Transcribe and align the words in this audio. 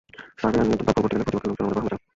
Surveyor 0.41 0.67
নিয়ে 0.67 0.79
দখল 0.79 0.99
করতে 1.03 1.13
গেলে 1.15 1.25
প্রতিপক্ষের 1.27 1.49
লোকজন 1.51 1.63
আমাদের 1.65 1.71
ওপর 1.77 1.83
হামলা 1.83 1.87
চালান। 1.89 2.09